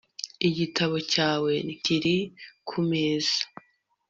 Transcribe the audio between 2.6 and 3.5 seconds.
kumeza